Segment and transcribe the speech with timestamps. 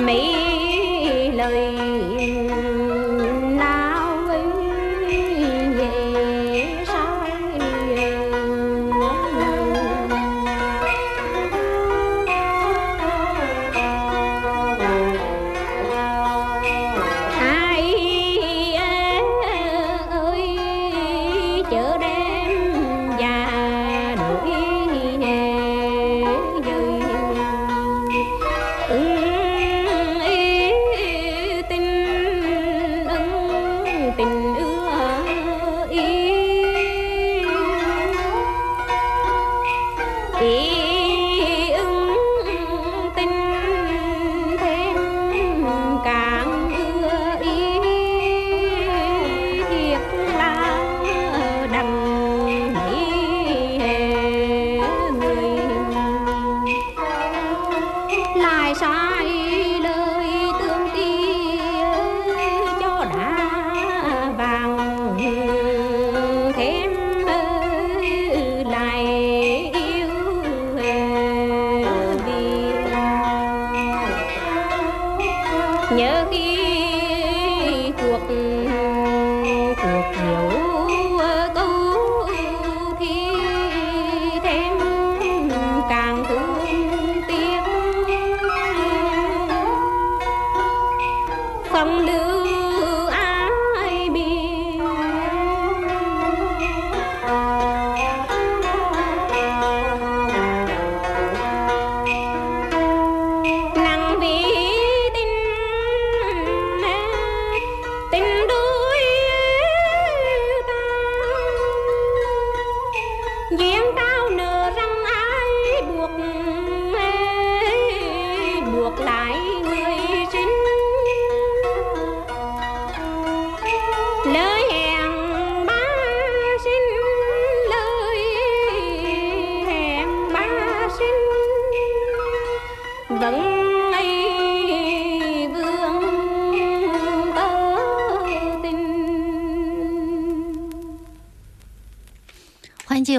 [0.00, 1.87] 美丽。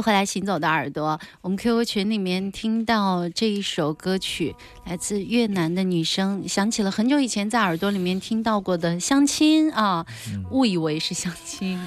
[0.02, 1.20] 回来，行走的耳朵。
[1.42, 4.56] 我们 QQ 群里面听到这一首歌曲，
[4.86, 10.06] 来自越南的女生，想起了很久以前在耳朵里面听到过的相亲啊，
[10.52, 11.80] 误以为是相亲。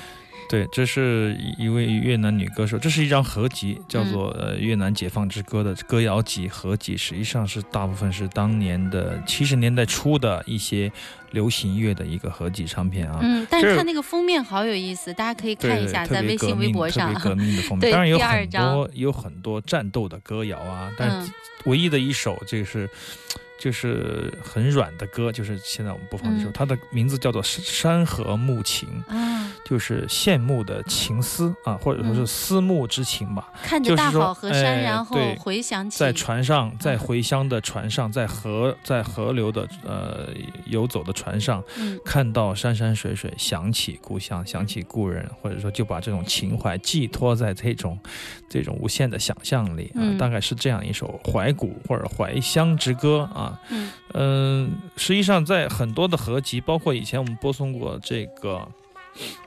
[0.52, 10.92] 对，这是一位越南女歌手，这是一张合集，叫做《呃越南解放之歌》的歌谣集合集，实际上是大部分是当年的七十年代初的一些
[11.30, 13.20] 流行乐的一个合集唱片啊。
[13.22, 21.26] 嗯，但是它那个封面好有意思，大家可以看一下，在微信、微博上特别革命的封面， 对当然有第二很张多有很多战斗的歌谣啊，但
[21.64, 22.86] 唯一的一首这个是。
[23.58, 33.52] 就是很软的歌，就是现在我们播放这首，嗯它的名字叫做《山河暮情》，啊，就是羡慕的情思啊，或者说是嗯思慕之情吧。
[33.62, 40.28] 看着大好河山，哎然后对回想起在船上，在嗯回乡的船上，在河在河流的呃
[40.66, 47.98] 游走的船上，嗯看到山山水水，想起故乡，想起故人，或者说就把这种情怀寄托在这种
[48.48, 53.58] 这种无限的想象里啊，嗯大概是这样一首怀古或者怀乡之歌啊。
[53.70, 58.68] 嗯嗯，实际上在很多的合集，包括以前我们播送过这个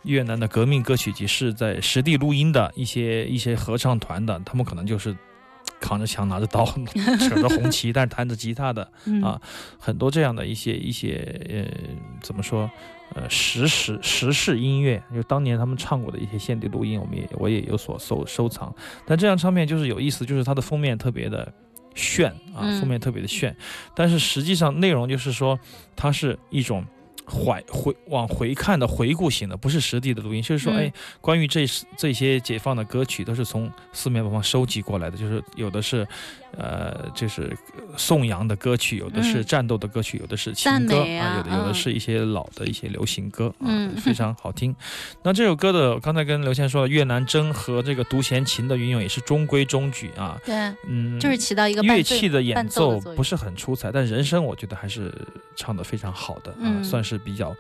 [0.03, 5.15] 越南的革命歌曲集，是在实地录音的一些一些合唱团的，他们可能就是
[5.79, 6.65] 扛着枪、拿着刀、
[7.19, 9.41] 扯着红旗， 但是弹着吉他的，嗯啊
[9.79, 11.65] 很多这样的一些一些呃，
[12.21, 12.69] 怎么说？
[13.13, 18.73] 呃，时时时事音乐，就当年他们唱过的一些现地录音，我们也我也有所收收藏。
[19.05, 21.53] 但这张唱片就是有意思，就是它的封面特别的
[21.93, 23.55] 炫啊，嗯封面特别的炫，
[23.95, 25.57] 但是实际上内容就是说，
[25.95, 26.83] 它是一种。
[27.27, 30.77] 怀回往回看的回顾型的，不是实地的录音，就是说，嗯。
[30.77, 31.65] 哎，关于这
[31.97, 36.07] 这些解放的歌曲都是从四面八方收集过来的，就是有的是，
[36.57, 37.55] 呃，就是
[37.97, 44.75] 颂扬的歌曲，有的是嗯战斗的歌曲，有的是情歌美啊有的有的嗯是一些老的一些流行歌啊，嗯非常好听。
[45.23, 50.55] 那这首歌的刚才跟刘谦说的越南筝和这个独弦琴的运用也是中规中矩啊，对，
[50.87, 55.13] 嗯，就是起到一个乐器的演奏不是很出彩，但人声我觉得还是
[55.55, 57.55] 唱得非常好的啊，嗯算是比较，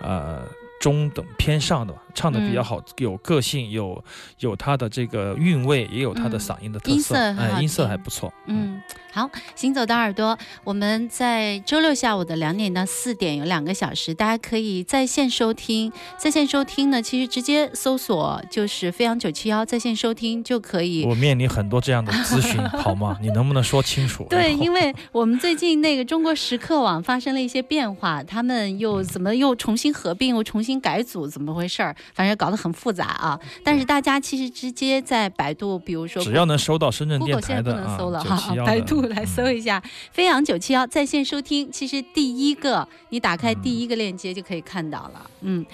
[0.00, 0.42] 呃。
[0.80, 4.02] 中等偏上的吧，唱的比较嗯好，有个性，有
[4.40, 8.32] 有他的这个韵味，也有他的嗯嗓音的特色，哎，音色还不错。
[8.46, 8.80] 嗯，
[9.12, 15.92] 好，行走的耳朵，我们在周六下午的两点到四点有两个小时，大家可以在线收听。
[16.16, 21.04] 在线收听呢，其实直接搜索就是飞扬九七幺在线收听就可以。
[21.04, 23.18] 我面临很多这样的咨询， 好吗？
[23.20, 24.26] 你能不能说清楚？
[24.30, 31.96] 对，因为我们最近那个中国时刻网发生了一些变化，他们又怎么又重新合并，又重新改组，怎么回事儿？
[32.12, 33.40] 反正搞得很复杂啊。
[33.64, 41.72] 但是大家其实直接在百度，比如说只要能搜到深圳电 Google 现在不台的啊，能搜了971哈，的百度来嗯搜一下“飞扬九七幺”在线收听。
[41.72, 45.64] 其实第一个你打开第一个链接就可以看到了，嗯，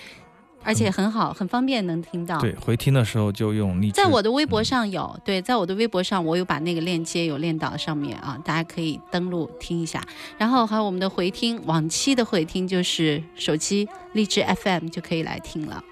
[0.66, 2.38] 而且很好，很方便能听到。
[2.40, 3.92] 对，回听的时候就用荔枝。
[3.92, 10.02] 在我的微博上有，对，在我的微博上我有把那个链接有链到上面啊，大家可以登录听一下。
[10.36, 15.82] 然后还有我们的回听，往期的回听就是手机荔枝 FM 就可以来听了。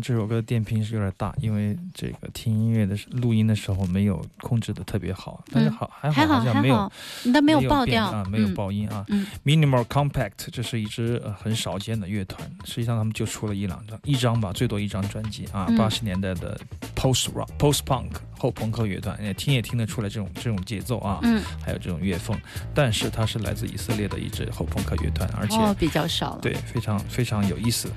[0.00, 6.92] 这首歌的电瓶是有点大，因为这个听音乐的时录音的时候没有控制的特别好，但是好、还还好好像没有，
[7.32, 9.04] 但没有爆掉变啊，没有嗯爆音啊。
[9.08, 15.66] 嗯 Minimal Compact 这是一支呃很少见的乐团，实际上他们就出了一两张，一张吧，最多一张专辑啊。
[15.68, 16.58] 嗯八十、年代的
[16.96, 22.36] Post Rock、Post Punk 后朋克乐团，也听也听得出来这种这种节奏啊，嗯，还有这种乐风。
[22.74, 27.88] 但是它是来自以色列的一支后朋克乐团，而且、哦比较少了，对非常非常有意思。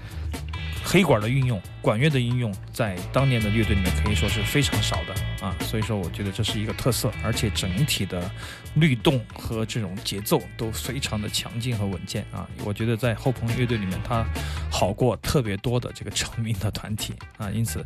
[0.84, 8.30] 黑管的运用，管乐的应用，在当年的乐队里面可以说是非常少的啊，所以说我觉得这是一个特色，而且整体的
[8.76, 12.48] 律动和这种节奏都非常的强劲和稳健啊。
[12.66, 14.26] 我觉得在后朋乐队里面，它
[14.72, 17.50] 好过特别多的这个成名的团体啊。
[17.52, 17.84] 因此，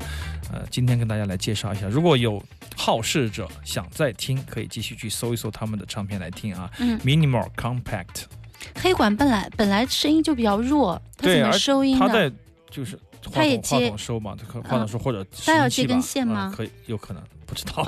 [0.51, 2.41] 呃，今天跟大家来介绍一下，如果有
[2.75, 6.71] 好事者想再听，可以继续去搜一搜他们的唱片来听啊。
[6.79, 8.23] 嗯 Minimal Compact，
[8.79, 12.07] 黑管本来本来声音就比较弱，它，怎么收音的？
[12.07, 12.31] 他在
[12.75, 12.98] 就是
[13.32, 17.86] 话筒话筒收嘛，他可话筒收或者他要接根线吗可以有可能不知道，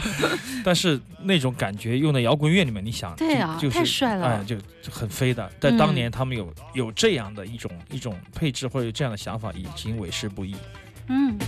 [0.62, 5.50] 但是那种感觉用在摇滚乐里面，你想对啊就就是太帅了哎，就就很飞的。
[5.60, 10.54] 在当嗯年他们有有这样的一种一种配置或者有这样的想法，已经为时不易。
[11.08, 11.38] 嗯，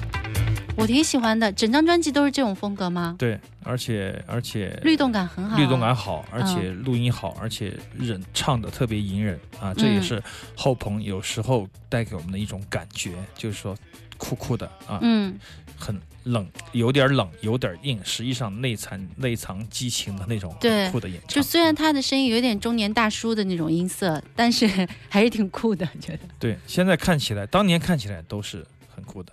[0.76, 3.16] 我挺喜欢的，整张专辑都是这种风格吗？
[3.18, 10.22] 对，而且而且律动感很好啊，律动感好，而且嗯录音好，而且人唱的特别隐忍啊，这也嗯是
[10.56, 13.76] 后朋有时候带给我们的一种感觉，就是说
[14.16, 15.38] 酷酷的啊，嗯，
[15.76, 20.54] 很冷，有点冷，有点硬，实际上内藏内藏激情的那种
[20.92, 21.28] 酷的演唱。
[21.28, 24.66] 就虽然他的声音有点中年大叔的那种音色，但是
[25.08, 26.20] 还是挺酷的，觉得。
[26.38, 29.32] 对，现在看起来，当年看起来都是很酷的。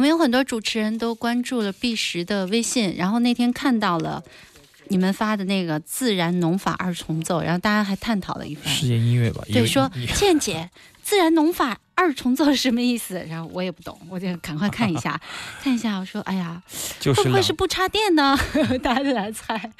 [0.00, 4.24] 我们有很多主持人都关注了碧石的微信，然后那天看到了
[4.88, 8.72] 你们发的那个自然农法二重奏，然后大家还探讨了一番。
[8.72, 10.70] 世界音乐吧，对，说你倩姐，
[11.02, 13.22] 自然农法二重奏是什么意思？
[13.28, 15.20] 然后我也不懂，我就赶快看一下，
[15.62, 15.98] 看一下。
[15.98, 16.62] 我说，哎呀，
[16.98, 18.34] 就是会不会是不插电呢？
[18.82, 19.70] 大家就来猜。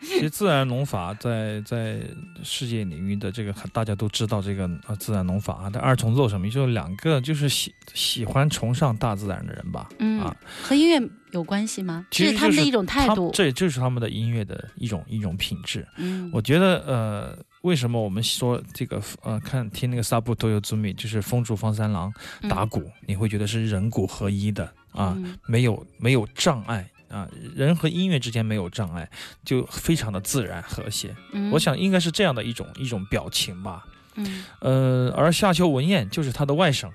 [0.00, 2.00] 其实自然农法在在
[2.42, 10.98] 世界领域的这个大家都知道这个呃自然农法啊，但二重奏什么，就两个就是喜喜欢崇尚大自然的人吧，嗯啊，和音乐
[11.32, 12.06] 有关系吗？
[12.10, 13.30] 其实就是这是他们的一种态度。
[13.34, 15.86] 这就是他们的音乐的一种一种品质。
[15.96, 22.12] 嗯，我觉得呃，为什么我们说这个呃，看听那个萨布多尤祖米，就是风竹方三郎
[22.48, 25.36] 打鼓，你会觉得是人鼓合一的啊，嗯。
[25.46, 29.08] 没有没有障碍啊，人和音乐之间没有障碍，
[29.44, 31.14] 就非常的自然和谐。
[31.32, 31.50] 嗯。
[31.50, 33.84] 我，想应该是这样的一种一种表情吧。
[34.14, 36.90] 嗯，呃，而夏秋文彦就是他的外甥，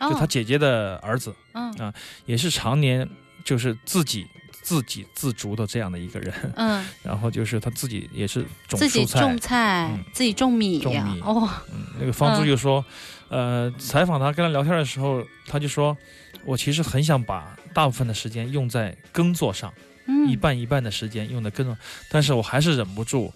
[0.00, 1.92] 就他哦，姐姐的儿子，嗯。
[2.26, 3.08] 也是常年
[3.44, 4.26] 就是自己
[4.62, 6.32] 自给自足的这样的一个人。
[6.56, 11.20] 嗯， 然后就是他自己也是种自己蔬菜，种菜嗯，自己种米种米。
[11.20, 12.84] 哦，嗯，那个方珠嗯就说，
[13.28, 15.96] 呃，采访他跟他聊天的时候，他就说，
[16.44, 19.72] 我其实很想把大部分的时间用在耕作上，
[20.06, 21.76] 嗯，一半一半的时间用在耕作，
[22.10, 23.32] 但是我还是忍不住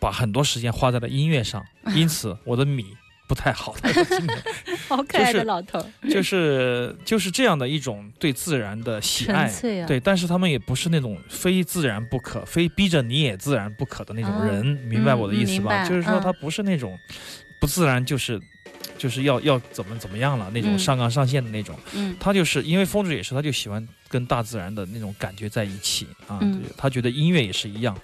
[0.00, 1.64] 把很多时间花在了音乐上，
[1.94, 2.86] 因此我的米
[3.28, 3.76] 不太好。
[4.88, 9.44] 好可爱就是的老头儿，就是就是这样的一种对自然的喜爱。
[9.44, 15.84] 啊，对，但是他们也不是那种非自然不可、非逼着你也自然不可的那种人，明白我的意思吧？
[15.84, 16.98] 嗯就是说，嗯他不是那种
[17.60, 18.40] 不自然，就是
[18.96, 21.78] 就是要要怎么怎么样了那种嗯上纲上线的那种。
[21.94, 26.38] 嗯他就是因为风主也是，他就喜欢跟大自然的那种感觉在一起啊。
[26.40, 27.96] 嗯他觉得音乐也是一样。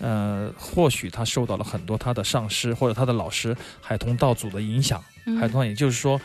[0.00, 5.02] 呃，或许他受到了很多他的上师或者他的老师海童道祖的影响。
[5.26, 5.36] 嗯。
[5.38, 6.20] 海童也就是说，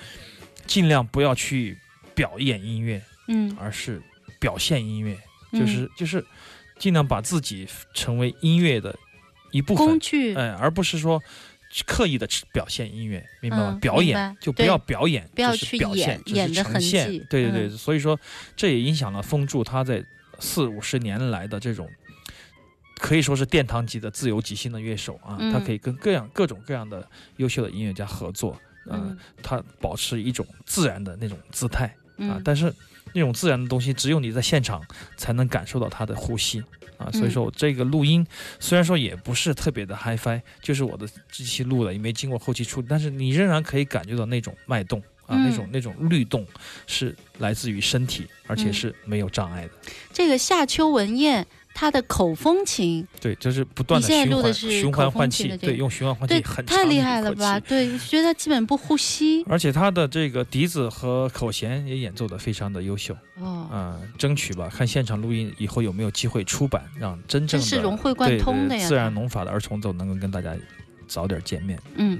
[0.67, 1.77] 尽量不要去
[2.13, 3.99] 表演音乐，嗯，而是
[4.39, 5.17] 表现音乐，
[5.51, 5.59] 嗯。
[5.59, 6.23] 就是就是
[6.77, 8.95] 尽量把自己成为音乐的
[9.51, 11.19] 一部分，工具，哎，而不是说
[11.87, 13.71] 刻意的表现音乐，明白吗？
[13.71, 17.07] 嗯表演就不要表演，不要去表现演，只是演的呈现。
[17.27, 17.77] 对对对，嗯。
[17.77, 18.19] 所以说
[18.55, 20.03] 这也影响了风柱他在
[20.37, 21.89] 四五十年来的这种。
[22.99, 25.51] 可以说是殿堂级的自由即兴的乐手啊，嗯。
[25.51, 27.05] 他可以跟各样各种各样的
[27.37, 29.17] 优秀的音乐家合作，嗯、嗯。
[29.41, 32.73] 他保持一种自然的那种姿态，啊嗯，，但是
[33.13, 34.81] 那种自然的东西，只有你在现场
[35.17, 36.63] 才能感受到他的呼吸
[36.97, 37.11] 啊。
[37.11, 38.25] 所以说我这个录音
[38.59, 45.43] 虽然说也不是特别的 HiFi，就是我的机器录的，也没经过后期处理，但是你仍然可以感觉到那种脉动啊，嗯。
[45.49, 46.45] 那种那种律动
[46.87, 48.73] 是来自于身体，而且嗯。
[48.73, 49.71] 是没有障碍的。
[50.11, 57.59] 这个夏秋文彦他的口风琴，对，就是不断的循环录的是循环换气，对，用循环换，气很太厉害了吧？
[57.59, 63.15] 对，我 觉得他基本不呼吸而且他的这个笛子和口弦也演奏的非常的优秀。
[63.39, 70.55] 哦，啊、争取吧，看现场录音以后有没有机会出版，让真正的融会贯对通的呀自然农法的儿童奏能够跟大家
[71.07, 71.79] 早点见面。
[71.95, 72.19] 嗯。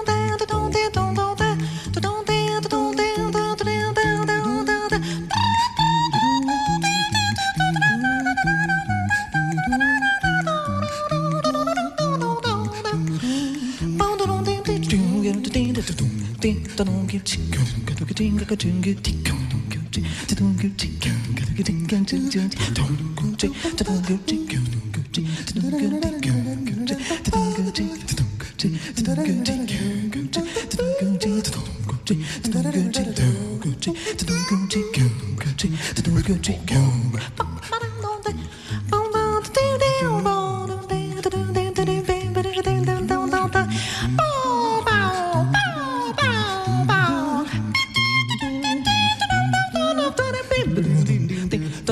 [18.21, 19.20] 边个个转个天？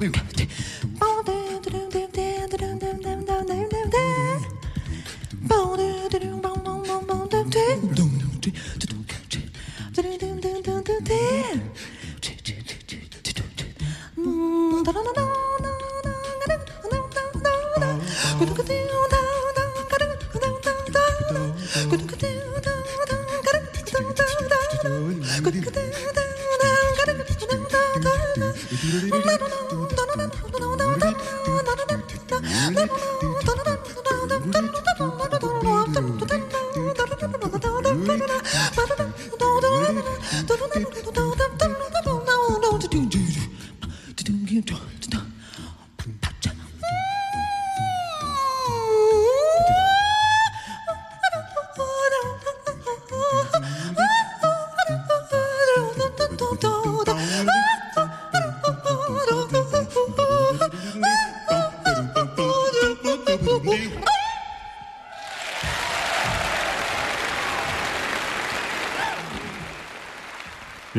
[0.00, 0.39] we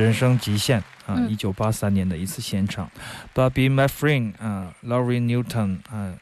[0.02, 1.30] 人生极限啊，嗯。
[1.30, 2.90] 一九八三年的一次现场
[3.34, 6.18] ，Bobby McFerrin 啊，Laurie Newton 啊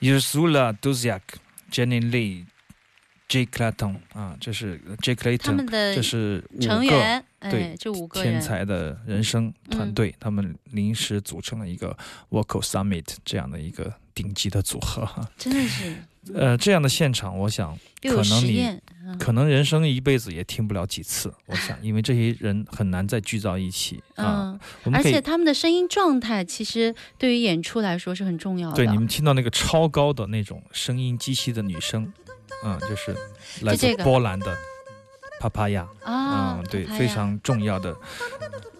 [0.00, 1.20] ，Ursula Duziak、
[1.70, 2.44] Jenny Lee、
[3.28, 9.94] Jake Clayton 啊，这是 Jake Clayton，这是五个成员，对哎，这五个天人，才的人生团嗯。
[9.94, 11.96] 队，他们临时组成了一个
[12.30, 15.06] Vocal Summit 这样的一个顶级的组合。
[15.06, 15.28] 哈。
[15.36, 15.96] 真的是。
[16.34, 18.80] 呃，这样的现场，我想可能你
[19.18, 24.58] 可能人生一辈子也听不了几次，我想，因为这些人很难再聚到一起啊。
[24.84, 28.76] 嗯，而且他们的声音状态其实对于演出来说是很重要的。
[28.76, 32.12] 对你们听到那个超高的那种声音机器的女声，
[32.64, 33.16] 嗯，就是
[33.62, 34.56] 来自波兰的
[35.40, 37.96] 帕帕亚，啊，嗯，对，非常重要的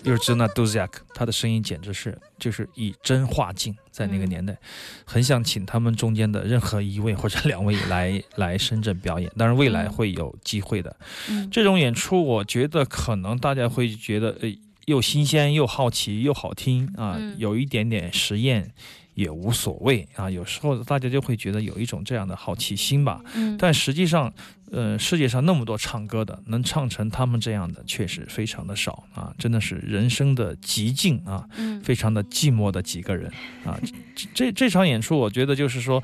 [0.04, 4.56] u r z i n a Duziak，她的声音简直是就是以真化境，在那个嗯年代，
[5.04, 10.94] 很想请他们中间的任何一位或者两位来来深圳表演，当然未来嗯会有机会的。
[11.28, 18.70] 嗯这种演出，我觉得可能大家会觉得，呃，又新鲜又好奇又好听啊，嗯有一点点实验
[19.14, 20.28] 也无所谓啊。
[20.30, 23.20] 有时候大家就会觉得有一种这样的好奇心吧。
[23.34, 24.32] 嗯，但实际上，
[24.74, 29.32] 呃，世界上那么多唱歌的，能唱成他们这样的，确实非常的少啊！
[29.38, 33.30] 真的是人生的极境啊，嗯非常的寂寞的几个人
[33.64, 33.78] 啊。
[34.16, 36.02] 这这这场演出，我觉得就是说，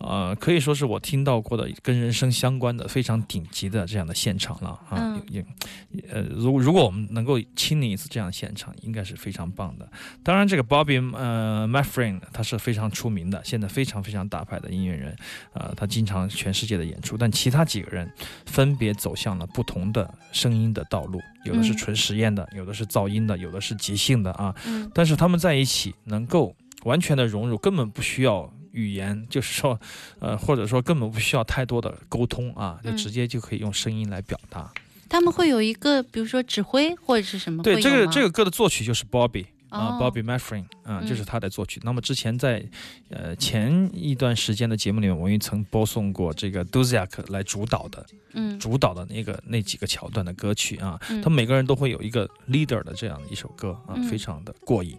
[0.00, 4.96] 呃，可以说是我听到过的跟人生相关的非常顶级的这样的现场了啊。
[4.96, 5.44] 嗯也
[5.90, 9.88] 也呃，如如果我们能够亲临一次这样的现场，应该是非常棒的。
[10.22, 15.14] 当然，这个 Bobby 呃 m y f r i e n d 他是非常出名的，现在非常非常大牌的音乐人，
[15.52, 17.16] 呃，他经常全世界的演出。
[17.16, 18.10] 但其他几个人
[18.46, 24.54] 分别走向了不同的声音的道路，有的是嗯纯实验的，有的是噪音的，有的是即兴的啊。
[24.66, 29.78] 嗯但是他们在一起能够完全的融入，根本不需要语言，就是说，
[30.18, 34.72] 呃，或者说根本不需要太多的沟通啊，就嗯直接就可以用声音来表达。
[35.08, 37.62] 他们会有一个，比如说指挥或者是什么？
[37.62, 41.80] 对，这个这个歌的作曲就是 Bobby 啊、哦 b o b b y m a f r i n 啊，嗯就是他的作曲。
[41.82, 42.64] 那么之前在
[43.08, 54.96] 呃前一段时间的节目里面，我也曾播送过这个 Duziak 来主导的嗯主导的那个那几个桥段的歌曲啊，嗯他们每个人都会有一个 leader 的这样的一首歌啊，嗯非常的过瘾。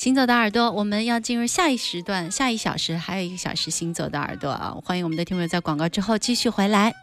[0.00, 4.74] 行走的耳朵，我们要进入下一时段，下一小时还有一个小时行走的耳朵啊！
[4.82, 6.94] 欢迎我们的听众在广告之后继续回来。